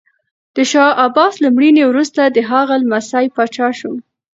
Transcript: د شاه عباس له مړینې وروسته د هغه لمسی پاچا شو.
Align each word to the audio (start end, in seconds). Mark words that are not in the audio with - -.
د 0.55 0.57
شاه 0.71 0.97
عباس 1.05 1.33
له 1.43 1.47
مړینې 1.55 1.83
وروسته 1.87 2.21
د 2.25 2.37
هغه 2.51 2.73
لمسی 2.83 3.25
پاچا 3.35 3.67
شو. 3.79 3.93